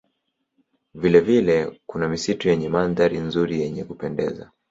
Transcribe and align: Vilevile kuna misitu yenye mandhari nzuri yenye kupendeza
Vilevile 0.93 1.79
kuna 1.85 2.09
misitu 2.09 2.49
yenye 2.49 2.69
mandhari 2.69 3.17
nzuri 3.17 3.61
yenye 3.61 3.83
kupendeza 3.83 4.51